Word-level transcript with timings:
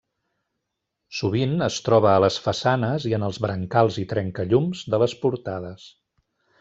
Sovint 1.17 1.51
es 1.65 1.75
troba 1.89 2.09
a 2.13 2.23
les 2.25 2.39
façanes 2.45 3.05
i 3.11 3.13
en 3.19 3.27
els 3.29 3.39
brancals 3.45 4.01
i 4.05 4.07
trencallums 4.15 4.83
de 4.95 5.01
les 5.05 5.15
portades. 5.27 5.87